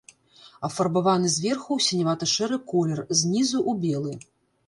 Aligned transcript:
Афарбаваны 0.67 1.27
зверху 1.33 1.67
ў 1.75 1.81
сінявата-шэры 1.89 2.57
колер, 2.71 2.99
знізу 3.19 3.59
ў 3.59 3.71
белы. 3.85 4.13